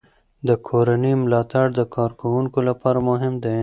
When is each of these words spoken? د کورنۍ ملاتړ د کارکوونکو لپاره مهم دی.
د 0.47 0.49
کورنۍ 0.67 1.13
ملاتړ 1.21 1.65
د 1.79 1.81
کارکوونکو 1.95 2.59
لپاره 2.69 2.99
مهم 3.09 3.33
دی. 3.43 3.57